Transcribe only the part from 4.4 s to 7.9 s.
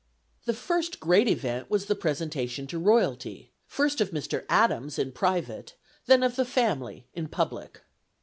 Adams in private, then of the family, in public.